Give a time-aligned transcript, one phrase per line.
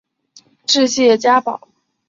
[0.65, 1.67] 治谢家堡。